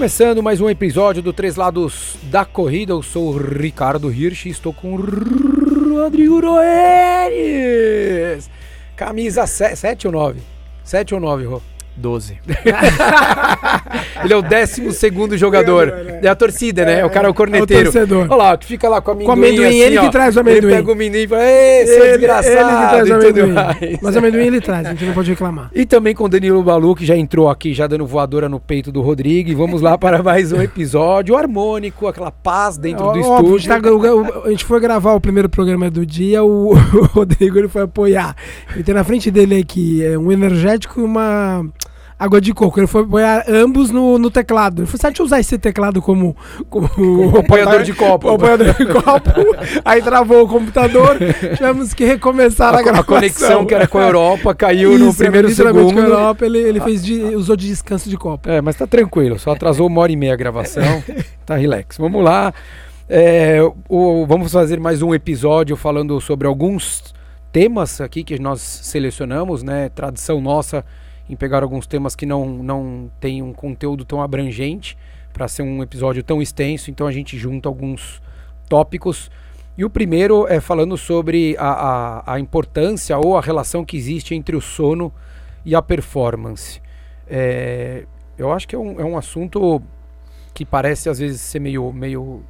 [0.00, 4.48] Começando mais um episódio do Três Lados da Corrida, eu sou o Ricardo Hirsch e
[4.48, 8.48] estou com o Rodrigo Roeres.
[8.96, 10.40] Camisa 7 ou 9?
[10.84, 11.60] 7 ou 9, Rô?
[12.00, 12.38] 12.
[14.24, 15.92] Ele é o 12 segundo jogador.
[16.22, 17.00] É a torcida, né?
[17.00, 17.86] É, o cara é o corneteiro.
[17.86, 18.26] É o torcedor.
[18.28, 19.26] Olha lá, que fica lá com a amendoim.
[19.26, 20.02] Com amendoim, assim, ele ó.
[20.02, 20.58] que traz o amendoim.
[20.70, 22.48] Ele pega o amendoim e fala, Ê, seu Ele- desgraçado.
[22.50, 23.52] Ele que traz o e amendoim.
[23.52, 23.98] mais.
[24.02, 25.70] Mas o amendoim ele traz, a gente não pode reclamar.
[25.74, 28.90] E também com o Danilo Balu, que já entrou aqui, já dando voadora no peito
[28.92, 29.50] do Rodrigo.
[29.50, 33.68] E vamos lá para mais um episódio harmônico, aquela paz dentro do Ó, estúdio.
[33.68, 36.74] tá- a gente foi gravar o primeiro programa do dia, o,
[37.14, 38.34] Rodrigo ele foi apoiar.
[38.74, 41.64] Ele tem na frente dele aqui é, um energético e uma
[42.20, 42.78] água de coco.
[42.78, 44.80] Ele foi apoiar ambos no, no teclado.
[44.82, 46.36] Ele falou, sabe, deixa eu usar esse teclado como,
[46.68, 46.86] como
[47.40, 48.28] apoiador de copo.
[48.28, 49.30] apoiador de copo.
[49.84, 51.16] Aí travou o computador,
[51.56, 53.00] tivemos que recomeçar a, A, gravação.
[53.00, 55.94] a conexão que era com a Europa caiu no Isso, primeiro segundo.
[55.94, 58.48] com a Europa, ele, ele fez de- usou de descanso de copo.
[58.50, 61.02] É, mas tá tranquilo, só atrasou uma hora e meia a gravação.
[61.46, 61.96] tá relax.
[61.96, 62.52] Vamos lá.
[63.08, 67.02] É, o- vamos fazer mais um episódio falando sobre alguns
[67.50, 69.88] temas aqui que nós selecionamos, né?
[69.88, 70.84] Tradição nossa
[71.30, 74.98] em pegar alguns temas que não, não tem um conteúdo tão abrangente
[75.32, 78.20] para ser um episódio tão extenso, então a gente junta alguns
[78.68, 79.30] tópicos.
[79.78, 84.34] E o primeiro é falando sobre a, a, a importância ou a relação que existe
[84.34, 85.12] entre o sono
[85.64, 86.82] e a performance.
[87.28, 88.06] É,
[88.36, 89.80] eu acho que é um, é um assunto
[90.52, 92.42] que parece às vezes ser meio, meio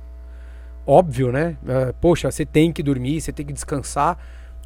[0.87, 1.59] óbvio, né?
[1.69, 4.17] É, poxa, você tem que dormir, você tem que descansar,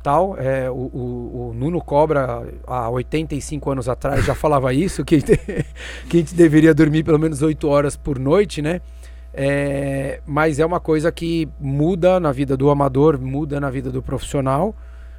[0.05, 0.37] tal.
[0.39, 5.21] É, o, o- o Nuno Cobra, há 85 anos atrás, já falava isso, que,
[6.09, 8.81] que a gente deveria dormir pelo menos 8 horas por noite, né?
[9.33, 14.01] É, mas é uma coisa que muda na vida do amador, muda na vida do
[14.03, 14.75] profissional.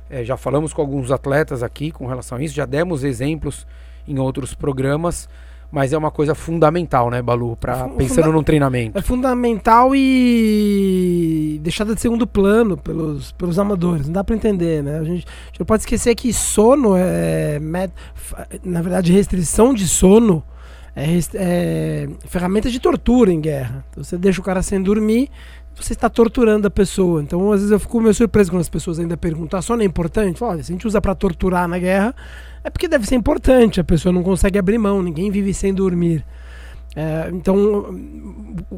[0.09, 3.65] É, já falamos com alguns atletas aqui com relação a isso, já demos exemplos
[4.07, 5.27] em outros programas,
[5.75, 7.57] mas é uma coisa fundamental, né, Balu,
[7.89, 8.97] Fu- pensando num treinamento.
[8.97, 14.05] É fundamental e deixada de segundo plano pelos, pelos amadores.
[14.05, 14.99] Não dá pra entender, né?
[14.99, 17.59] A gente, a gente não pode esquecer que sono é,
[18.13, 20.41] fa- na verdade, restrição de sono
[20.95, 23.83] é, é ferramenta de tortura em guerra.
[23.91, 25.29] Então, você deixa o cara sem dormir,
[25.75, 27.21] você está torturando a pessoa.
[27.21, 29.85] Então, às vezes eu fico meio surpreso quando as pessoas ainda perguntam: "Ah, sono é
[29.85, 30.39] importante?
[30.39, 32.15] Fala, Olha, se a gente usa pra torturar na guerra,
[32.65, 33.79] é porque deve ser importante.
[33.79, 36.25] A pessoa não consegue abrir mão, ninguém vive sem dormir.
[36.97, 37.93] É, então,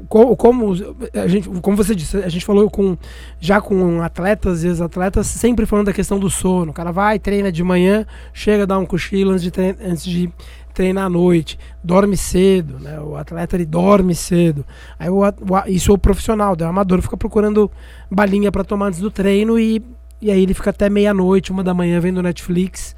[0.10, 0.74] co- como,
[1.14, 2.98] a gente, como você disse, a gente falou com,
[3.40, 6.72] já com atletas e ex-atletas, sempre falando da questão do sono.
[6.72, 10.04] O cara vai, treina de manhã, chega a dar um cochilo antes de, tre- antes
[10.04, 10.32] de
[10.74, 13.00] treinar à noite, dorme cedo, né?
[13.00, 14.66] O atleta ele dorme cedo.
[14.98, 15.24] Aí o, o
[15.68, 17.70] isso é o profissional, o amador fica procurando
[18.12, 19.82] balinha para tomar antes do treino e,
[20.20, 22.96] e aí ele fica até meia-noite, uma da manhã vendo Netflix.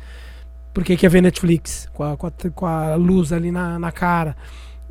[0.74, 4.36] Porque quer ver Netflix com a, com a, com a luz ali na, na cara.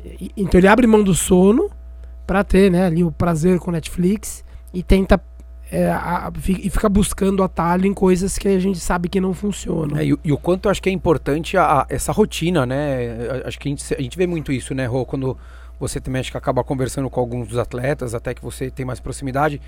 [0.03, 1.69] E- Então ele abre mão do sono
[2.27, 5.19] para ter né, ali o prazer com Netflix e tenta
[5.71, 9.97] é, a- e fica buscando atalho em coisas que a gente sabe que não funcionam.
[9.97, 13.41] É, e, e o quanto eu acho que é importante a- a- essa rotina, né?
[13.45, 15.05] Acho que a gente, a gente vê muito isso, né, Rô?
[15.05, 15.37] Quando
[15.79, 18.99] você também acho que acaba conversando com alguns dos atletas, até que você tem mais
[18.99, 19.61] proximidade,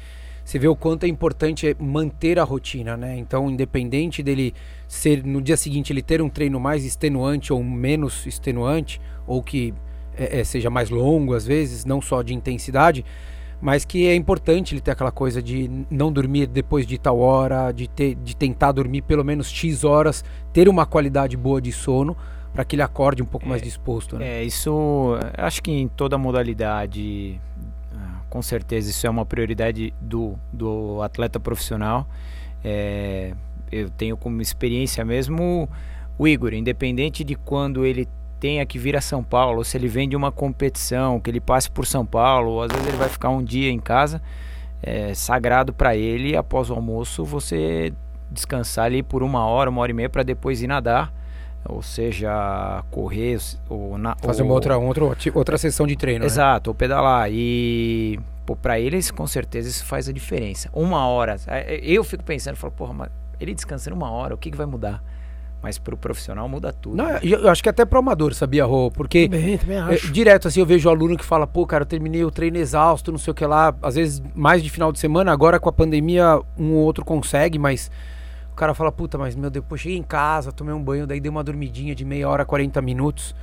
[0.52, 3.18] você vê o quanto é importante é manter a rotina, né?
[3.18, 4.54] Então, independente dele
[4.86, 9.74] ser no dia seguinte ele ter um treino mais extenuante ou menos extenuante, ou que
[10.14, 13.06] é, é, seja mais longo às vezes, não só de intensidade,
[13.62, 17.72] mas que é importante ele ter aquela coisa de não dormir depois de tal hora,
[17.72, 22.18] de, ter, de tentar dormir pelo menos X horas, ter uma qualidade boa de sono,
[22.54, 24.18] para que ele acorde um pouco mais disposto.
[24.18, 24.42] Né?
[24.42, 27.40] É, isso acho que em toda modalidade,
[28.32, 32.08] com certeza isso é uma prioridade do, do atleta profissional.
[32.64, 33.34] É,
[33.70, 35.68] eu tenho como experiência mesmo
[36.18, 38.08] o Igor, independente de quando ele
[38.40, 41.42] tenha que vir a São Paulo, ou se ele vem de uma competição, que ele
[41.42, 44.22] passe por São Paulo, ou às vezes ele vai ficar um dia em casa,
[44.82, 47.94] é sagrado para ele após o almoço você
[48.32, 51.14] descansar ali por uma hora, uma hora e meia para depois ir nadar
[51.68, 53.38] ou seja, correr
[53.70, 56.26] ou na, fazer ou, uma outra, outra, outra sessão de treino.
[56.26, 56.72] Exato, né?
[56.72, 57.30] ou pedalar.
[57.32, 58.20] E
[58.62, 60.70] para eles, com certeza, isso faz a diferença.
[60.74, 61.38] Uma hora.
[61.82, 63.10] Eu fico pensando, falo, porra, mas
[63.40, 65.04] ele descansando uma hora, o que, que vai mudar?
[65.62, 66.96] Mas pro profissional muda tudo.
[66.96, 68.90] Não, eu acho que até pro amador, sabia, Rô?
[68.90, 70.08] Porque também, também acho.
[70.08, 73.12] É, direto assim eu vejo aluno que fala, pô, cara, eu terminei o treino exausto,
[73.12, 75.72] não sei o que lá, às vezes mais de final de semana, agora com a
[75.72, 77.92] pandemia um ou outro consegue, mas
[78.52, 81.30] o cara fala, puta, mas meu Deus, cheguei em casa, tomei um banho, daí dei
[81.30, 83.36] uma dormidinha de meia hora, 40 minutos.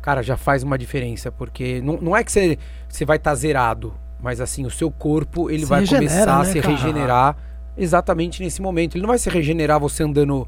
[0.00, 2.58] Cara, já faz uma diferença, porque não, não é que você,
[2.88, 6.34] você vai estar tá zerado, mas assim, o seu corpo ele Se vai regenera, começar
[6.34, 6.74] a né, se cara?
[6.74, 7.36] regenerar
[7.76, 8.94] exatamente nesse momento.
[8.96, 10.46] Ele não vai se regenerar você andando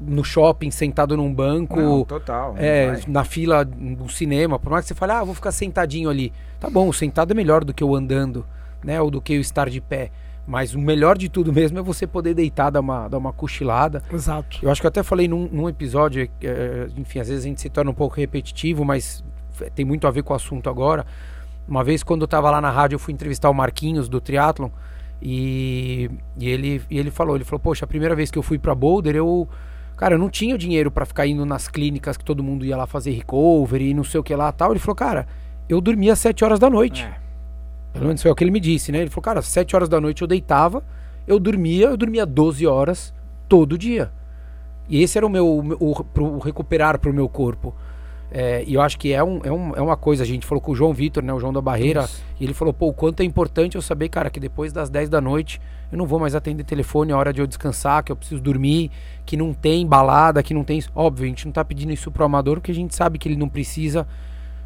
[0.00, 2.54] no shopping, sentado num banco, Não, total.
[2.58, 4.58] é, na fila do cinema.
[4.58, 6.32] Por mais que você fale, ah, vou ficar sentadinho ali.
[6.58, 8.44] Tá bom, sentado é melhor do que o andando,
[8.82, 9.00] né?
[9.00, 10.10] Ou do que o estar de pé.
[10.46, 14.02] Mas o melhor de tudo mesmo é você poder deitar, dar uma, dar uma cochilada.
[14.12, 14.58] Exato.
[14.62, 17.60] Eu acho que eu até falei num, num episódio, eh, enfim, às vezes a gente
[17.62, 19.24] se torna um pouco repetitivo, mas
[19.74, 21.06] tem muito a ver com o assunto agora.
[21.66, 24.68] Uma vez, quando eu tava lá na rádio, eu fui entrevistar o Marquinhos do Triathlon
[25.20, 28.58] e, e ele, e ele falou, ele falou, poxa, a primeira vez que eu fui
[28.58, 29.48] pra Boulder, eu,
[29.96, 32.86] cara, eu não tinha dinheiro pra ficar indo nas clínicas que todo mundo ia lá
[32.86, 34.72] fazer recovery e não sei o que lá tal.
[34.72, 35.26] Ele falou, cara,
[35.68, 37.04] eu dormia às 7 horas da noite.
[37.04, 37.16] É.
[37.94, 38.98] Pelo menos foi o que ele me disse, né?
[38.98, 40.84] Ele falou, cara, às 7 horas da noite eu deitava,
[41.26, 43.14] eu dormia, eu dormia 12 horas
[43.48, 44.12] todo dia.
[44.88, 47.74] E esse era o meu, o, o, pro recuperar pro meu corpo.
[48.36, 50.60] É, e eu acho que é, um, é, um, é uma coisa, a gente falou
[50.60, 51.32] com o João Vitor, né?
[51.32, 52.20] O João da Barreira, Isso.
[52.40, 55.08] e ele falou, pô, o quanto é importante eu saber, cara, que depois das 10
[55.08, 55.60] da noite
[55.92, 58.90] eu não vou mais atender telefone, é hora de eu descansar, que eu preciso dormir,
[59.24, 60.82] que não tem balada, que não tem.
[60.96, 63.36] Óbvio, a gente não tá pedindo isso pro amador, porque a gente sabe que ele
[63.36, 64.04] não precisa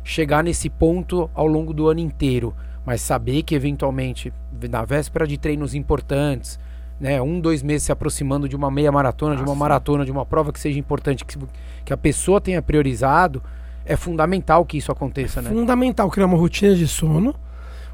[0.03, 2.55] chegar nesse ponto ao longo do ano inteiro.
[2.87, 4.33] Mas saber que eventualmente,
[4.71, 6.59] na véspera de treinos importantes,
[6.99, 9.59] né, um, dois meses se aproximando de uma meia maratona, de uma Nossa.
[9.59, 11.39] maratona, de uma prova que seja importante, que,
[11.85, 13.43] que a pessoa tenha priorizado,
[13.89, 15.51] é fundamental que isso aconteça, né?
[15.51, 17.35] Fundamental criar uma rotina de sono.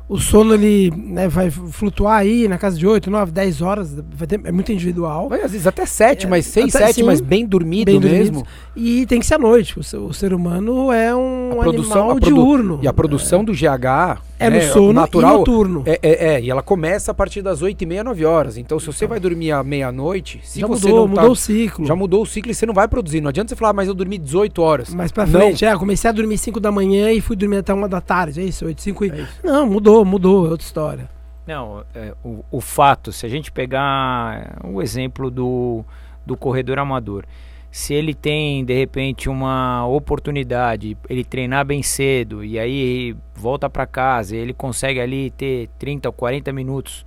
[0.06, 3.96] O sono ele né, vai flutuar aí na casa de 8, 9, 10 horas,
[4.28, 5.30] ter- é muito individual.
[5.30, 7.02] Vai, às vezes até sete, É, mas seis, até sete, sim.
[7.04, 8.44] mas bem dormido Bem mesmo.
[8.76, 9.78] E tem que ser à noite.
[9.78, 12.78] O ser, o ser humano é um A produção- animal diurno.
[12.82, 15.82] E a produção do GH é no né, sono natural, e noturno.
[15.86, 18.58] É, é, é, e ela começa a partir das 8 e meia, 9 horas.
[18.58, 21.36] Então, se você vai dormir à meia-noite, se já você mudou, não tá- mudou o
[21.36, 21.86] ciclo.
[21.86, 23.22] já mudou o ciclo e você não vai produzir.
[23.22, 24.92] Não adianta você falar, "Ah, mas eu dormi 18 horas.
[24.92, 25.32] Mais pra Não.
[25.40, 28.00] frente, é, eu comecei a dormir 5 da manhã e fui dormir até 1 da
[28.02, 28.40] tarde.
[28.40, 29.10] É isso, 8, 5 e.
[29.10, 29.32] É isso.
[29.44, 31.10] Não, mudou, mudou, é outra história.
[31.46, 35.84] Não, é, o, o fato, se a gente pegar o exemplo do,
[36.24, 37.26] do corredor amador,
[37.70, 43.84] se ele tem de repente uma oportunidade, ele treinar bem cedo e aí volta para
[43.84, 47.04] casa, ele consegue ali ter 30 ou 40 minutos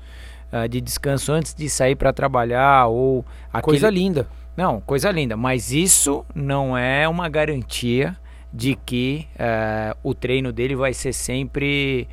[0.51, 4.27] ah, de descanso antes de sair para trabalhar ou aquele, Coisa linda.
[4.55, 8.15] não, coisa linda, mas isso não é uma garantia
[8.53, 12.07] de que eh, o treino dele vai ser sempre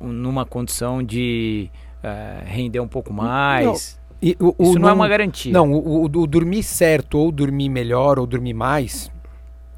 [0.00, 1.70] numa condição de
[2.02, 3.98] eh, render um pouco mais.
[4.22, 5.52] E o- o isso não, é uma garantia.
[5.52, 9.10] Não, o, o- o dormir certo ou dormir melhor ou dormir mais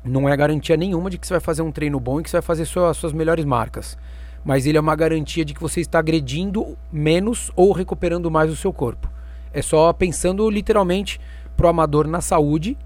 [0.04, 2.36] não é garantia nenhuma de que você vai fazer um treino bom e que você
[2.36, 3.96] vai fazer sua- suas melhores marcas.
[4.44, 8.56] Mas ele é uma garantia de que você está agredindo menos ou recuperando mais o
[8.56, 9.08] seu corpo.
[9.52, 11.20] É só pensando literalmente
[11.56, 12.76] pro amador na saúde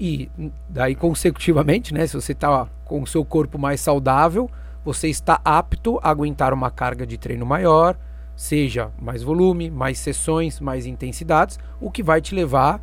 [0.00, 0.28] e
[0.68, 4.50] daí consecutivamente, né, se você está com o seu corpo mais saudável,
[4.84, 7.96] você está apto a aguentar uma carga de treino maior,
[8.34, 12.80] seja mais volume, mais sessões, mais intensidades, o que vai te levar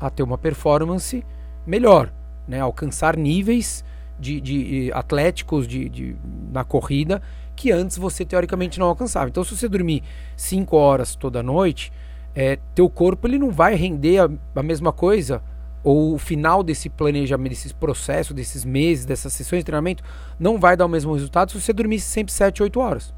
[0.00, 1.24] a ter uma performance
[1.66, 2.12] melhor,
[2.46, 2.60] né?
[2.60, 3.84] alcançar níveis
[4.18, 6.16] de, de eh, atléticos de, de-
[6.52, 7.22] na corrida
[7.54, 9.28] que antes você teoricamente não alcançava.
[9.28, 10.02] Então, se você dormir
[10.36, 11.92] 5 horas toda noite,
[12.34, 15.42] é, teu corpo ele não vai render a, a mesma coisa
[15.84, 20.02] ou o final desse planejamento, desses processos, desses meses, dessas sessões de treinamento,
[20.38, 23.14] não vai dar o mesmo resultado se você dormisse sempre 7, 8 horas.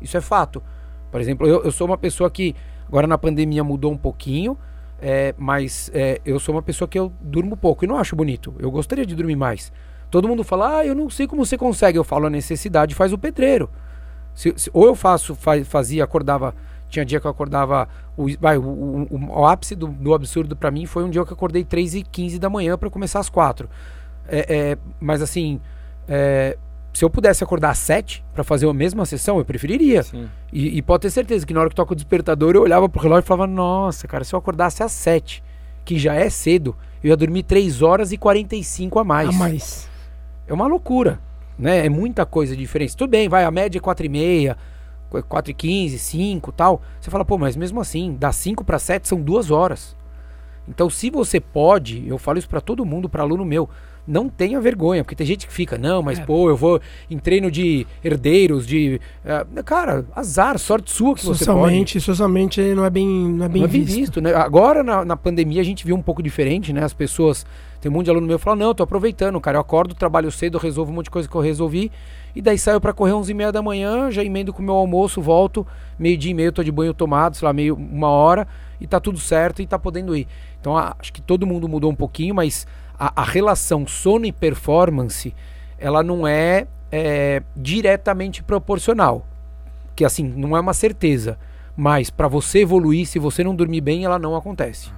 [0.00, 0.62] Isso é fato.
[1.10, 2.54] Por exemplo, eu, eu sou uma pessoa que
[2.88, 4.56] agora na pandemia mudou um pouquinho,
[5.00, 8.54] é, mas é, eu sou uma pessoa que eu durmo pouco e não acho bonito.
[8.58, 9.72] Eu gostaria de dormir mais.
[10.10, 11.98] Todo mundo fala, ah, eu não sei como você consegue.
[11.98, 13.68] Eu falo, a necessidade faz o pedreiro.
[14.34, 16.54] Se- se- ou eu faço, fa- fazia, acordava.
[16.94, 17.88] Tinha dia que eu acordava.
[18.16, 19.08] O, vai, o, o-
[19.40, 22.02] o- ápice do, do absurdo pra mim foi um dia que eu acordei 3 e
[22.04, 23.68] 15 da manhã pra começar às 4.
[24.28, 25.60] É, é, mas assim,
[26.08, 26.56] é,
[26.92, 30.02] se eu pudesse acordar às 7 pra fazer a mesma sessão, eu preferiria.
[30.52, 33.02] E, e pode ter certeza que na hora que toca o despertador, eu olhava pro
[33.02, 35.42] relógio e falava, nossa, cara, se eu acordasse às 7,
[35.84, 39.28] que já é cedo, eu ia dormir 3 horas e 45 a mais.
[39.28, 39.90] A mais.
[40.46, 41.18] É uma loucura,
[41.58, 41.84] né?
[41.84, 42.96] É muita coisa diferente.
[42.96, 44.56] Tudo bem, vai, a média é 4,5,
[45.12, 46.82] 4,15, 5 tal.
[47.00, 49.96] Você fala, pô, mas mesmo assim, das 5 para 7 são duas horas.
[50.68, 53.68] Então, se você pode, eu falo isso para todo mundo, para aluno meu,
[54.06, 56.24] não tenha vergonha, porque tem gente que fica, não, mas É.
[56.24, 56.80] pô, eu vou
[57.10, 59.00] em treino de herdeiros, de.
[59.24, 61.38] eh, cara, azar, sorte sua que você pode.
[61.38, 63.96] Socialmente, socialmente não é bem, não é bem Não é bem visto.
[63.98, 64.34] visto, né?
[64.34, 66.82] Agora na, na pandemia a gente viu um pouco diferente, né?
[66.82, 67.46] As pessoas.
[67.80, 69.56] Tem um monte de aluno meu que fala: Não, eu tô aproveitando, cara.
[69.58, 71.90] Eu acordo, trabalho cedo, eu resolvo um monte de coisa que eu resolvi.
[72.34, 74.74] E daí saio pra correr 11 e meia da manhã, já emendo com o meu
[74.74, 75.66] almoço, volto,
[75.98, 78.46] meio-dia e meio, tô de banho tomado, sei lá, meio, uma hora,
[78.80, 80.26] e tá tudo certo e tá podendo ir.
[80.60, 82.66] Então acho que todo mundo mudou um pouquinho, mas
[82.98, 85.34] a, a relação sono e performance,
[85.78, 89.24] ela não é, é diretamente proporcional.
[89.94, 91.38] que assim, não é uma certeza,
[91.76, 94.90] mas para você evoluir, se você não dormir bem, ela não acontece.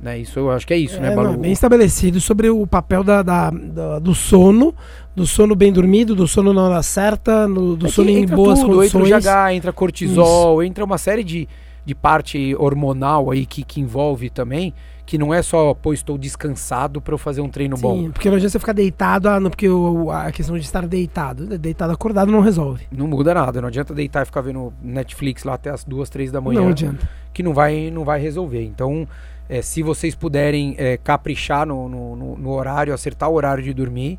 [0.00, 0.18] Né?
[0.18, 1.32] Isso eu acho que é isso, né, É, Balu?
[1.32, 4.74] não, bem estabelecido sobre o papel da, da- da- do sono,
[5.14, 8.36] do sono bem dormido, do sono na hora certa, no- do É sono em entra
[8.36, 9.24] boas tudo, entra o condições.
[9.24, 11.48] GH, entra cortisol, entra uma série de,
[11.84, 14.74] de parte hormonal aí que, que envolve também,
[15.06, 17.96] que não é só, pô, estou descansado para eu fazer um treino bom.
[18.02, 19.66] Sim, porque não adianta você ficar deitado, ah, não, porque
[20.12, 22.84] a questão de estar deitado, deitado acordado não resolve.
[22.92, 26.30] Não muda nada, não adianta deitar e ficar vendo Netflix lá até as duas, três
[26.30, 27.08] da manhã, Não adianta.
[27.32, 28.62] que não vai, não vai resolver.
[28.64, 29.06] Então,
[29.48, 34.18] é, se vocês puderem é, caprichar no, no, no- horário, acertar o horário de dormir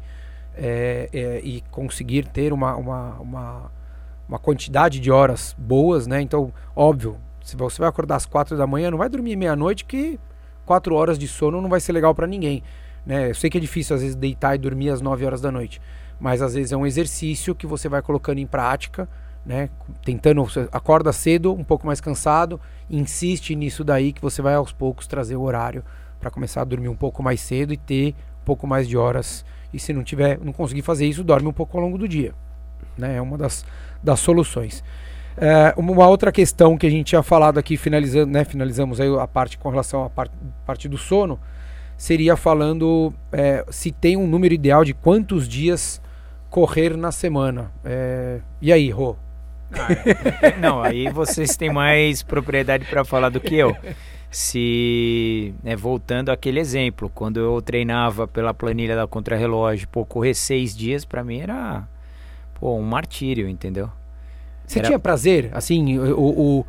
[0.56, 3.72] é, é, e conseguir ter uma, uma, uma,
[4.28, 6.22] uma quantidade de horas boas, né?
[6.22, 10.20] Então, óbvio, se você vai acordar às quatro da manhã, não vai dormir meia-noite, que
[10.66, 12.64] quatro horas de sono não vai ser legal para ninguém.
[13.06, 13.30] Né?
[13.30, 15.82] Eu sei que é difícil às vezes deitar e dormir às 9 horas da noite,
[16.20, 19.08] mas às vezes é um exercício que você vai colocando em prática,
[19.48, 19.70] né?
[20.04, 25.08] Tentando, acorda cedo, um pouco mais cansado, insiste nisso daí que você vai aos poucos
[25.08, 25.84] trazer o horário
[26.20, 29.46] para começar a dormir um pouco mais cedo e ter um pouco mais de horas.
[29.74, 32.34] E se não tiver, não conseguir fazer isso, dorme um pouco ao longo do dia.
[32.98, 33.16] Né?
[33.16, 33.66] É uma das,
[34.04, 34.84] das soluções.
[35.38, 39.28] É, uma outra questão que a gente tinha falado aqui, finalizando, né, finalizamos aí a
[39.28, 40.36] parte com relação à parte,
[40.66, 41.40] parte do sono,
[41.96, 46.02] seria falando é, se tem um número ideal de quantos dias
[46.50, 47.72] correr na semana.
[47.86, 49.16] É, e aí, Rô?
[50.62, 53.76] Não, aí vocês têm mais propriedade para falar do que eu.
[54.30, 60.76] Se, né, voltando àquele exemplo, quando eu treinava pela planilha da contrarrelógio, pô, correr seis
[60.76, 61.88] dias para mim era
[62.60, 63.90] pô, um martírio, entendeu?
[64.66, 65.50] Você Era- tinha prazer?
[65.54, 66.60] Assim, o, o-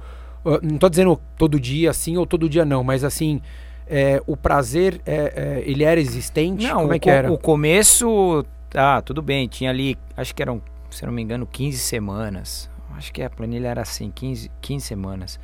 [0.44, 3.40] o- não tô dizendo todo dia sim ou todo dia não, mas assim,
[3.88, 6.64] é, o prazer, é, é, ele era existente?
[6.66, 7.30] Não, Como é que era?
[7.32, 11.78] o começo, tá, tudo bem, tinha ali, acho que eram, se não me engano, 15
[11.78, 12.70] semanas.
[12.98, 15.38] Acho que a planilha era assim, 15, 15 semanas.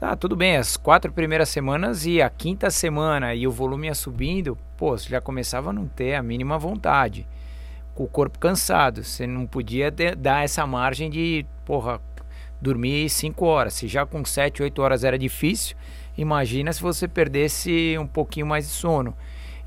[0.00, 3.94] Tá, tudo bem, as quatro primeiras semanas e a quinta semana e o volume ia
[3.94, 7.26] subindo, pô, você já começava a não ter a mínima vontade.
[7.94, 12.00] Com o corpo cansado, você não podia dar essa margem de, porra,
[12.58, 13.74] dormir 5 horas.
[13.74, 15.76] Se já com 7, 8 horas era difícil,
[16.16, 19.14] imagina se você perdesse um pouquinho mais de sono.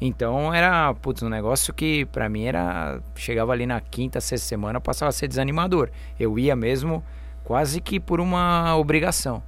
[0.04, 3.00] Então era, putz, um negócio que pra mim era.
[3.16, 5.92] Chegava ali na quinta, sexta semana, passava a ser desanimador.
[6.20, 7.04] Eu ia mesmo
[7.44, 9.44] quase que por uma obrigação.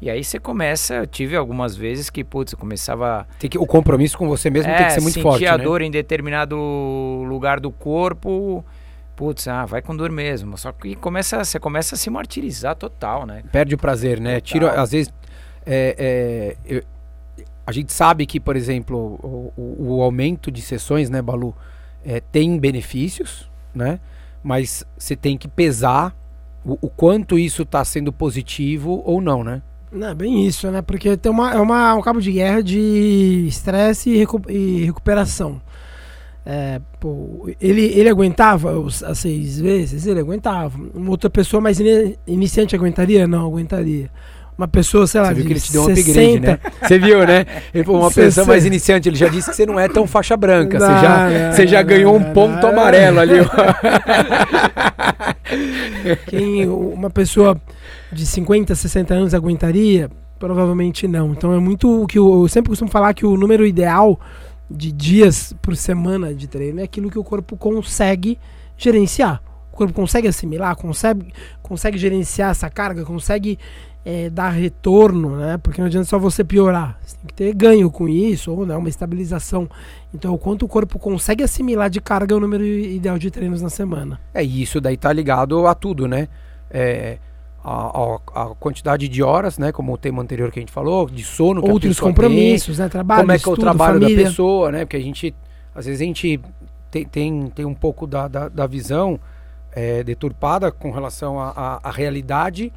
[0.00, 3.26] E aí você começa, eu tive algumas vezes que, putz, eu começava.
[3.38, 5.64] Tem que, o compromisso com você mesmo tem que ser muito sentia forte, a né?
[5.64, 6.56] dor em determinado
[7.26, 8.64] lugar do corpo.
[9.16, 10.58] Putz, ah, vai com dor mesmo.
[10.58, 13.42] Só que começa, você começa a se martirizar total, né?
[13.50, 14.40] Perde o prazer, né?
[14.40, 14.84] Tira, Total.
[14.84, 15.12] às vezes,
[15.64, 16.82] é, é, eu-
[17.66, 21.54] a gente sabe que, por exemplo, o, o- o aumento de sessões, né, Balu,
[22.04, 23.98] é, tem benefícios, né?
[24.42, 26.14] Mas você tem que pesar
[26.64, 29.60] o, o quanto isso está sendo positivo ou não, né?
[29.90, 30.82] Não, é bem isso, né?
[30.82, 35.60] Porque tem uma, é uma, um cabo de guerra de estresse e, recu- e recuperação.
[36.44, 40.06] É, pô, ele, ele aguentava os, as seis vezes?
[40.06, 40.78] Ele aguentava.
[40.94, 43.26] Uma outra pessoa mais ini- iniciante aguentaria?
[43.26, 44.08] Não, aguentaria.
[44.56, 46.58] Uma pessoa, sei lá, Você viu de que ele te deu um 60, upgrade, né?
[46.80, 47.44] Você viu, né?
[47.74, 48.48] Ele falou, uma pessoa 60.
[48.48, 50.78] mais iniciante, ele já disse que você não é tão faixa branca.
[50.78, 53.34] Você Não, já, não, você já não, ganhou um ponto amarelo ali.
[56.26, 57.60] Quem uma pessoa
[58.10, 60.10] de 50, 60 anos aguentaria?
[60.38, 61.32] Provavelmente não.
[61.32, 64.18] Então é muito o que eu, eu sempre costumo falar que o número ideal
[64.70, 68.38] de dias por semana de treino é aquilo que o corpo consegue
[68.76, 69.42] gerenciar.
[69.76, 73.58] O corpo consegue assimilar, consegue, consegue gerenciar essa carga, consegue
[74.06, 75.58] eh, dar retorno, né?
[75.58, 76.98] Porque não adianta só você piorar.
[77.04, 79.68] Você tem que ter ganho com isso, ou não, uma estabilização.
[80.14, 83.60] Então, o quanto o corpo consegue assimilar de carga é o número ideal de treinos
[83.60, 84.18] na semana.
[84.32, 86.26] É, e isso daí tá ligado a tudo, né?
[86.70, 87.18] É,
[87.62, 89.72] a, a- quantidade de horas, né?
[89.72, 92.84] Como o tema anterior que a gente falou, de sono Outros compromissos, né?
[92.84, 94.24] tem, Trabalho, como é que é o trabalho família.
[94.24, 94.86] da pessoa, né?
[94.86, 95.34] Porque a gente,
[95.74, 96.40] às vezes a gente
[96.90, 99.20] tem, tem, tem um pouco da, da, da visão
[99.76, 102.72] é, deturpada com relação à realidade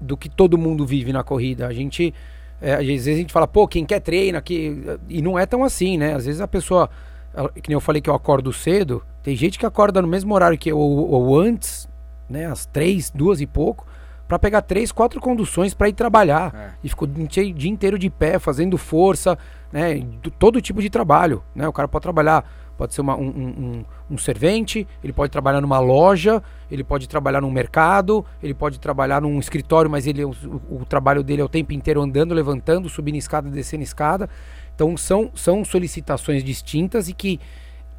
[0.00, 1.66] do que todo mundo vive na corrida.
[1.68, 2.12] A gente,
[2.60, 4.98] é, às vezes a gente fala, pô, quem quer treina, que...
[5.08, 6.14] e não é tão assim, né?
[6.14, 6.88] Às vezes a pessoa,
[7.34, 10.34] ela- que nem eu falei que eu acordo cedo, tem gente que acorda no mesmo
[10.34, 11.86] horário que eu, ou, ou antes,
[12.28, 12.46] né?
[12.46, 13.86] Às três, duas e pouco,
[14.26, 16.50] para pegar três, quatro conduções para ir trabalhar.
[16.82, 19.38] E ficou o dia inteiro de pé, fazendo força,
[19.70, 19.96] né?
[20.22, 21.68] do- Todo tipo de trabalho, né?
[21.68, 22.42] O cara pode trabalhar,
[22.76, 27.40] pode ser uma- um, um, um- servente, ele pode trabalhar numa loja, ele pode trabalhar
[27.40, 30.30] num mercado, ele pode trabalhar num escritório, mas ele, o,
[30.70, 34.28] o trabalho dele é o tempo inteiro andando, levantando, subindo escada, descendo escada.
[34.74, 37.38] Então são, são solicitações distintas e que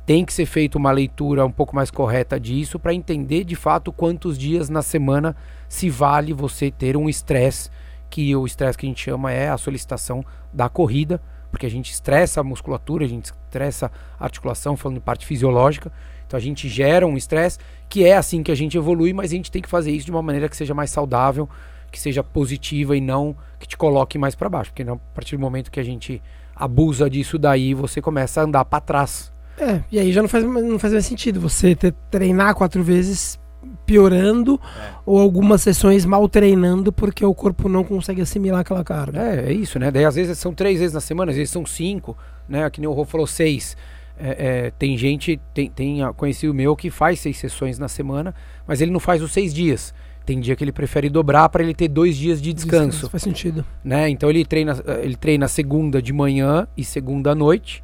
[0.05, 3.91] tem que ser feita uma leitura um pouco mais correta disso para entender de fato
[3.91, 5.35] quantos dias na semana
[5.69, 7.69] se vale você ter um estresse,
[8.09, 11.21] que o estresse que a gente chama é a solicitação da corrida,
[11.53, 15.91] porque a gente estressa a musculatura, a gente estressa a articulação, falando em parte fisiológica.
[16.25, 19.35] Então a gente gera um estresse, que é assim que a gente evolui, mas a
[19.35, 21.47] gente tem que fazer isso de uma maneira que seja mais saudável,
[21.91, 25.41] que seja positiva e não que te coloque mais para baixo, porque a partir do
[25.41, 26.19] momento que a gente
[26.55, 29.31] abusa disso daí, você começa a andar para trás.
[29.59, 33.39] É, e aí já não faz, não faz mais sentido você ter, treinar quatro vezes
[33.85, 34.93] piorando é.
[35.05, 39.19] ou algumas sessões mal treinando porque o corpo não consegue assimilar aquela carga.
[39.19, 39.91] É, é isso, né?
[39.91, 42.17] Daí às vezes são três vezes na semana, às vezes são cinco,
[42.47, 42.69] né?
[42.69, 43.75] Que nem o Rô falou, seis.
[44.17, 48.33] É, é, tem gente, tem, tem conhecido meu que faz seis sessões na semana,
[48.67, 49.93] mas ele não faz os seis dias.
[50.25, 52.91] Tem dia que ele prefere dobrar para ele ter dois dias de descanso.
[52.91, 53.09] descanso.
[53.09, 53.65] Faz sentido.
[53.83, 54.07] Né?
[54.09, 57.83] Então ele treina, ele treina segunda de manhã e segunda à noite.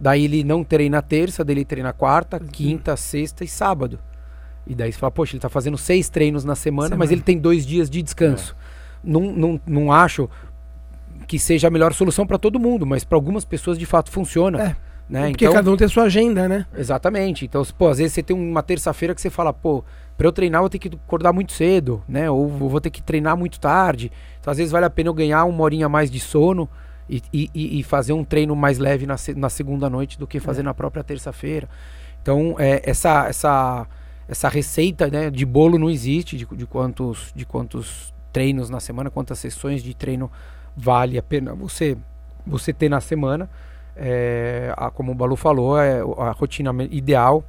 [0.00, 3.98] Daí ele não treina terça, daí ele treina quarta, quinta, sexta e sábado.
[4.66, 7.22] E daí você fala, poxa, ele está fazendo seis treinos na semana, semana, mas ele
[7.22, 8.54] tem dois dias de descanso.
[8.54, 8.78] É.
[9.02, 10.28] Não, não, não acho
[11.26, 14.62] que seja a melhor solução para todo mundo, mas para algumas pessoas de fato funciona.
[14.62, 14.76] É.
[15.08, 15.30] Né?
[15.30, 16.66] Porque então, cada um tem a sua agenda, né?
[16.76, 17.46] Exatamente.
[17.46, 19.82] Então, pô, às vezes você tem uma terça-feira que você fala, pô,
[20.18, 22.30] para eu treinar eu vou ter que acordar muito cedo, né?
[22.30, 24.12] Ou vou ter que treinar muito tarde.
[24.38, 26.68] Então, às vezes vale a pena eu ganhar uma horinha mais de sono
[27.08, 30.60] e, e, e fazer um treino mais leve na, na segunda noite do que fazer
[30.60, 30.64] é.
[30.64, 31.68] na própria terça-feira.
[32.20, 33.86] Então, é, essa, essa,
[34.28, 39.10] essa receita né, de bolo não existe, de, de, quantos, de quantos treinos na semana,
[39.10, 40.30] quantas sessões de treino
[40.76, 41.96] vale a pena você,
[42.46, 43.48] você ter na semana.
[43.96, 47.42] É, a, como o Balu falou, é a rotina ideal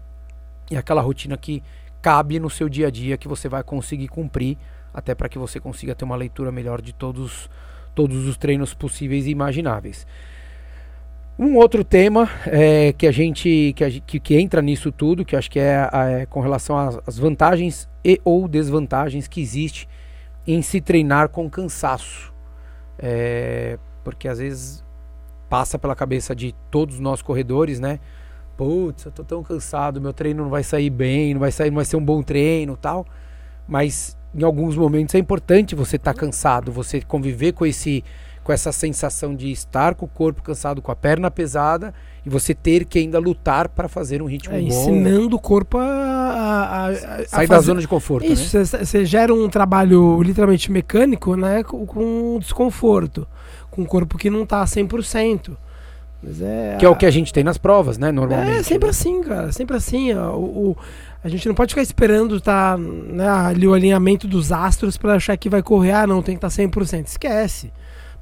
[0.72, 1.64] é aquela rotina que
[2.02, 4.58] cabe no seu dia a dia que você vai conseguir cumprir,
[4.94, 7.50] até para que você consiga ter uma leitura melhor de todos,
[7.94, 10.06] todos os treinos possíveis e imagináveis.
[11.40, 15.38] Um outro tema é, que a gente que, a, que, que, entra nisso tudo, que
[15.38, 19.88] acho que é, é com relação às, vantagens e ou desvantagens que existe
[20.46, 22.34] em se treinar com cansaço,
[22.98, 24.84] é, porque às vezes
[25.50, 28.02] passa pela cabeça de todos nós corredores, né?
[28.60, 31.78] putz, eu tô tão cansado, meu treino não vai sair bem, não vai sair, não
[31.78, 33.06] vai ser um bom treino, tal.
[33.66, 38.04] Mas em alguns momentos é importante você estar tá cansado, você conviver com esse
[38.50, 41.94] com essa sensação de estar com o corpo cansado, com a perna pesada
[42.26, 44.66] e você ter que ainda lutar para fazer um ritmo é, bom.
[44.66, 47.48] Ensinando o corpo a, a, a sair fazer...
[47.48, 48.26] da zona de conforto.
[48.26, 48.66] Isso, né?
[48.66, 53.28] você gera um trabalho literalmente mecânico, né, com, com desconforto,
[53.70, 55.56] com um corpo que não está 100%.
[56.42, 58.12] É, que é o que a gente tem nas provas, né?
[58.12, 58.58] Normalmente.
[58.58, 58.90] É sempre né?
[58.90, 59.52] assim, cara.
[59.52, 60.12] Sempre assim.
[60.16, 60.78] Ó, o, o,
[61.24, 65.38] a gente não pode ficar esperando tá, né, ali o alinhamento dos astros para achar
[65.38, 65.92] que vai correr.
[65.92, 67.06] Ah, não, tem que estar tá 100%.
[67.06, 67.72] Esquece.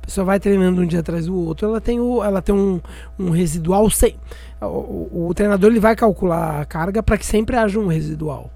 [0.08, 1.67] Pessoa vai treinando um dia atrás do outro.
[1.67, 2.80] Ela tem, o, ela tem um,
[3.20, 4.15] um residual sem.
[4.62, 8.50] O, o, o treinador ele vai calcular a carga para que sempre haja um residual.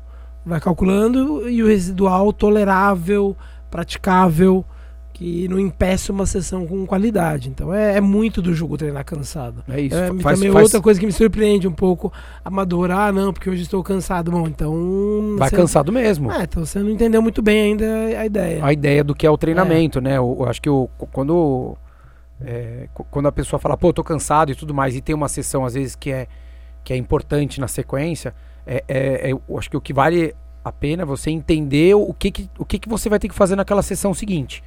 [0.45, 3.35] Vai calculando e o residual tolerável,
[3.69, 4.63] praticável
[5.13, 7.49] que não impeça uma sessão com qualidade.
[7.49, 9.63] Então é, é muito do jogo treinar cansado.
[9.67, 9.95] É isso.
[9.95, 10.63] É, faz, também faz...
[10.63, 12.11] outra coisa que me surpreende um pouco,
[12.43, 14.31] amador, ah não, porque hoje estou cansado.
[14.31, 15.35] Bom, então...
[15.37, 15.55] Vai você...
[15.55, 16.31] cansado mesmo.
[16.31, 17.85] É, então você não entendeu muito bem ainda
[18.19, 18.65] a ideia.
[18.65, 20.01] A ideia do que é o treinamento, é.
[20.01, 20.17] né?
[20.17, 21.77] Eu, eu, acho que eu, quando,
[22.41, 25.27] é, quando a pessoa fala, pô, eu tô cansado e tudo mais, e tem uma
[25.27, 26.27] sessão às vezes que é,
[26.83, 28.33] que é importante na sequência,
[28.65, 32.13] é, é, é eu acho que o que vale a pena é você entender o
[32.13, 34.63] que, que, o que, que você vai ter que fazer naquela sessão seguinte.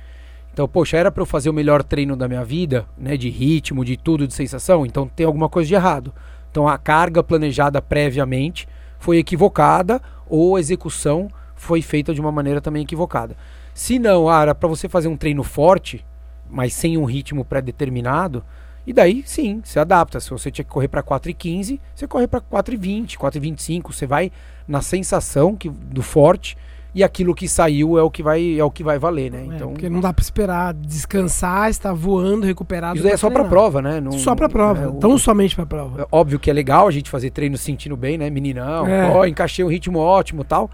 [0.54, 3.84] Então, poxa, era para eu fazer o melhor treino da minha vida, né, de ritmo,
[3.84, 6.14] de tudo, de sensação, então tem alguma coisa de errado.
[6.48, 8.68] Então a carga planejada previamente
[9.00, 13.36] foi equivocada ou a execução foi feita de uma maneira também equivocada.
[13.74, 16.06] Se não, ah, era para você fazer um treino forte,
[16.48, 18.44] mas sem um ritmo pré-determinado,
[18.86, 20.20] e daí sim, você adapta.
[20.20, 24.30] Se você tinha que correr para 4,15, você corre para 4,20, 4,25, você vai
[24.68, 26.56] na sensação que, do forte
[26.94, 29.40] e aquilo que saiu é o que vai, é o que vai valer, né?
[29.40, 32.98] É, então, porque não dá para esperar descansar, estar voando, recuperado.
[32.98, 34.00] Isso é só para prova, né?
[34.00, 36.02] Não, só para prova, é, tão somente para prova.
[36.02, 38.30] É óbvio que é legal a gente fazer treino sentindo bem, né?
[38.30, 39.10] Meninão, é.
[39.10, 40.70] ó, encaixei um ritmo ótimo, tal.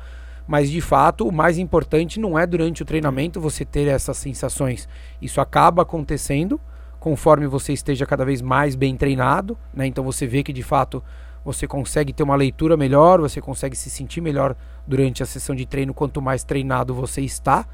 [0.46, 4.88] Mas de fato, o mais importante não é durante o treinamento você ter essas sensações.
[5.22, 6.60] Isso acaba acontecendo
[6.98, 9.86] conforme você esteja cada vez mais bem treinado, né?
[9.86, 11.02] Então você vê que de fato
[11.42, 14.54] você consegue ter uma leitura melhor, você consegue se sentir melhor
[14.90, 17.64] durante a sessão de treino quanto mais treinado você está.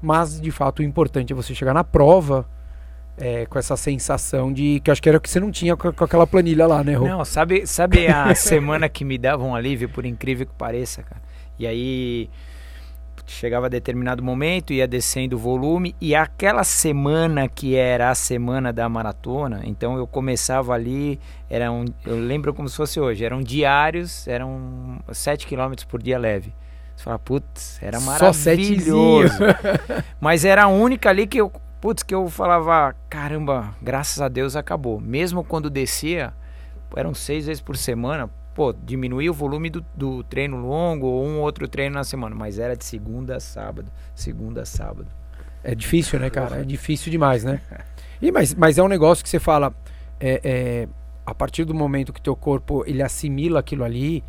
[0.00, 2.48] Mas de fato o importante é você chegar na prova
[3.16, 5.92] é, com essa sensação de que acho que era o que você não tinha com,
[5.92, 7.06] com aquela planilha lá, né, Rô?
[7.06, 11.22] Não, sabe, sabe a semana que me dava um alívio, por incrível que pareça, cara.
[11.58, 12.30] E aí
[13.26, 18.72] chegava a determinado momento, ia descendo o volume, e aquela semana que era a semana
[18.72, 23.42] da maratona, então eu começava ali, era um, eu lembro como se fosse hoje, eram
[23.42, 26.52] diários, eram 7 km por dia leve.
[26.96, 29.34] Você fala, putz, era Só maravilhoso.
[30.20, 34.54] Mas era a única ali que eu, putz, que eu falava, caramba, graças a Deus
[34.54, 35.00] acabou.
[35.00, 36.32] Mesmo quando descia,
[36.94, 41.40] eram seis vezes por semana, pô, diminuía o volume do, do treino longo ou um
[41.40, 45.08] outro treino na semana, mas era de segunda a sábado, segunda a sábado.
[45.64, 46.60] É difícil, né, cara?
[46.60, 47.60] É difícil demais, né?
[48.20, 49.72] E, mas, mas é um negócio que você fala,
[50.18, 50.88] é, é,
[51.24, 54.24] a partir do momento que teu corpo ele assimila aquilo ali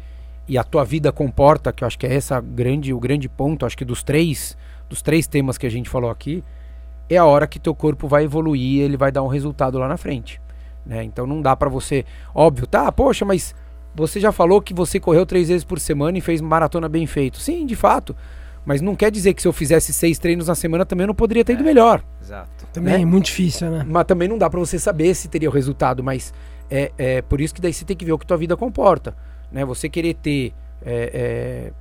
[0.48, 3.66] e a tua vida comporta, que eu acho que é essa grande, o grande ponto,
[3.66, 4.58] acho que dos três,
[4.90, 6.44] dos três temas que a gente falou aqui,
[7.10, 9.98] é a hora que teu corpo vai evoluir, ele vai dar um resultado lá na
[9.98, 10.42] frente.
[10.86, 11.04] Né?
[11.04, 12.06] Então não dá para você,
[12.36, 12.92] óbvio, tá?
[12.92, 13.56] Poxa, mas
[13.96, 17.38] você já falou que você correu três vezes por semana e fez maratona bem feito.
[17.40, 18.16] Sim, de fato.
[18.66, 21.16] Mas não quer dizer que se eu fizesse seis treinos na semana também eu não
[21.16, 21.66] poderia ter ido É.
[21.66, 22.02] melhor.
[22.22, 22.66] Exato.
[22.72, 23.02] Também né?
[23.02, 23.86] é muito difícil, né?
[23.88, 26.02] Mas também não dá pra você saber se teria o resultado.
[26.04, 26.34] Mas
[26.72, 29.16] é, é por isso que daí você tem que ver o que tua vida comporta.
[29.52, 29.66] Né?
[29.66, 30.54] Você querer ter.
[30.86, 31.72] é, é,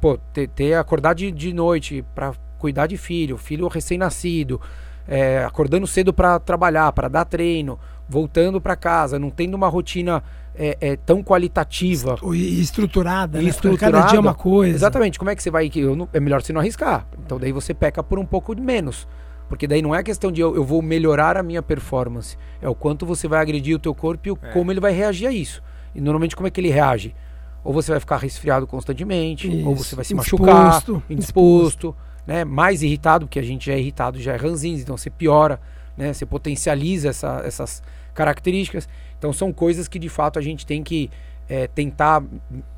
[0.00, 4.58] pô, ter, ter acordar de, de noite pra cuidar de filho, filho recém-nascido,
[5.06, 10.22] é, acordando cedo pra trabalhar, pra dar treino, voltando pra casa, não tendo uma rotina
[10.56, 12.16] é, é, tão qualitativa.
[12.32, 13.50] E estruturada, E né?
[13.50, 13.96] estruturada.
[13.98, 14.74] Cada dia é uma coisa.
[14.76, 15.18] Exatamente.
[15.18, 15.70] Como é que você vai.
[15.96, 17.06] não- é melhor você não arriscar.
[17.24, 19.06] Então daí você peca por um pouco menos.
[19.48, 22.36] Porque daí não é questão de eu, eu vou melhorar a minha performance.
[22.62, 24.50] É o quanto você vai agredir o teu corpo e o, É.
[24.52, 25.62] como ele vai reagir a isso.
[25.94, 27.14] E normalmente como é que ele reage?
[27.62, 29.84] Ou você vai ficar resfriado constantemente, ou Isso.
[29.84, 32.44] você vai se Indisposto, machucar, indisposto, né?
[32.44, 35.60] Mais irritado, porque a gente já é irritado, já é ranzinho, então você piora,
[35.96, 36.12] né?
[36.12, 37.82] Você potencializa essa- essas
[38.14, 38.88] características.
[39.18, 41.10] Então são coisas que de fato a gente tem que
[41.48, 42.22] é, tentar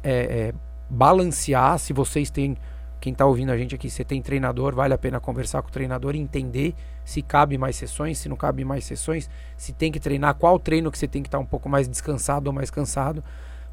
[0.02, 0.54] é, é,
[0.90, 1.78] balancear.
[1.78, 2.56] Se vocês têm,
[3.00, 5.72] quem está ouvindo a gente aqui, você tem treinador, vale a pena conversar com o
[5.72, 10.00] treinador e entender se cabe mais sessões, se não cabe mais sessões, se tem que
[10.00, 13.22] treinar, qual treino que você tem que estar um pouco mais descansado ou mais cansado,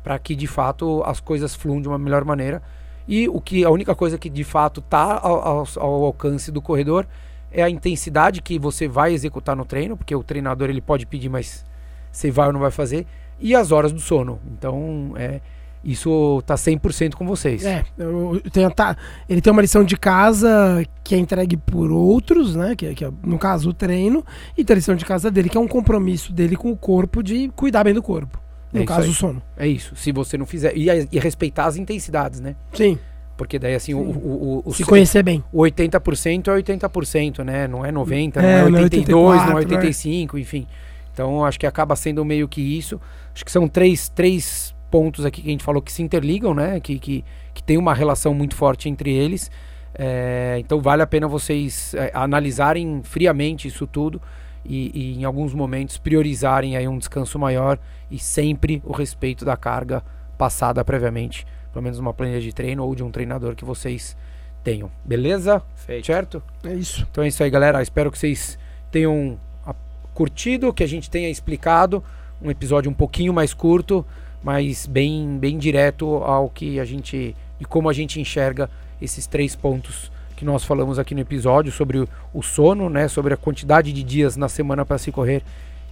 [0.03, 2.61] para que de fato as coisas fluam de uma melhor maneira.
[3.07, 6.61] E o que a única coisa que de fato está ao, ao- ao alcance do
[6.61, 7.05] corredor
[7.51, 11.29] é a intensidade que você vai executar no treino, porque o treinador ele pode pedir,
[11.29, 11.65] mas
[12.11, 13.05] você vai ou não vai fazer,
[13.39, 14.39] e as horas do sono.
[14.57, 15.41] Então, é,
[15.83, 17.65] isso tá 100% com vocês.
[17.65, 18.95] É, eu tenho, tá,
[19.27, 22.75] ele tem uma lição de casa que é entregue por outros, né?
[22.75, 24.25] Que, é- que é, no caso, o treino,
[24.57, 27.21] e tem a lição de casa dele, que é um compromisso dele com o corpo
[27.21, 28.39] de cuidar bem do corpo.
[28.73, 29.41] É No isso caso, o sono.
[29.55, 29.95] É isso.
[29.95, 30.75] Se você não fizer.
[30.75, 32.55] E, e respeitar as intensidades, né?
[32.73, 32.97] Sim,
[33.37, 35.43] Porque daí, assim, o, o, o, se conhecer bem.
[35.51, 37.67] o 80% é 80%, né?
[37.67, 40.67] Não é 90%, É, não é não é 82%, não é 84, 85%, enfim.
[41.13, 42.99] Então, acho que acaba sendo meio que isso.
[43.33, 46.79] Acho que são três, três pontos aqui que a gente falou que se interligam, né?
[46.79, 49.51] Que, que, que tem uma relação muito forte entre eles.
[49.95, 54.19] É, então, vale a pena vocês é, analisarem friamente isso tudo
[54.65, 57.77] e, e, em alguns momentos, priorizarem aí um descanso maior
[58.09, 60.03] e sempre o respeito da carga
[60.37, 64.15] passada previamente, pelo menos numa planilha de treino ou de um treinador que vocês
[64.63, 64.89] tenham.
[65.03, 65.61] Beleza?
[65.75, 66.05] Feito.
[66.05, 66.41] Certo?
[66.63, 67.05] É isso.
[67.11, 67.81] Então é isso aí, galera.
[67.81, 68.57] Espero que vocês
[68.91, 69.75] tenham ah,
[70.13, 72.03] curtido, que a gente tenha explicado
[72.41, 74.05] um episódio um pouquinho mais curto,
[74.43, 78.69] mas bem, bem direto ao que a gente e como a gente enxerga
[79.01, 83.37] esses três pontos que nós falamos aqui no episódio sobre o, sono, né, sobre a
[83.37, 85.43] quantidade de dias na semana para se correr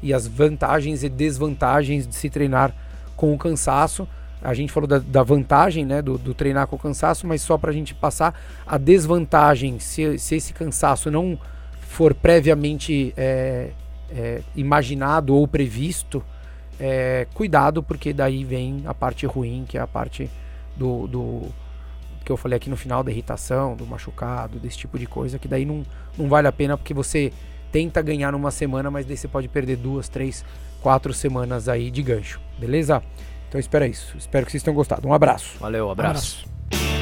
[0.01, 2.73] e as vantagens e desvantagens de se treinar
[3.15, 4.08] com o cansaço.
[4.41, 7.58] A gente falou da, da vantagem né, do, do treinar com o cansaço, mas só
[7.58, 11.38] para a gente passar a desvantagem, se, se esse cansaço não
[11.80, 13.69] for previamente é,
[14.10, 16.23] é, imaginado ou previsto,
[16.80, 20.27] é, cuidado, porque daí vem a parte ruim, que é a parte
[20.75, 21.41] do, do
[22.25, 25.47] que eu falei aqui no final, da irritação, do machucado, desse tipo de coisa, que
[25.47, 25.84] daí não,
[26.17, 27.31] não vale a pena, porque você
[27.71, 30.45] tenta ganhar numa semana, mas daí você pode perder duas, três,
[30.81, 33.01] quatro semanas aí de gancho, beleza?
[33.47, 34.15] Então espera isso.
[34.17, 35.07] Espero que vocês tenham gostado.
[35.07, 35.57] Um abraço.
[35.60, 36.45] Valeu, abraço.
[36.71, 37.01] Abraço.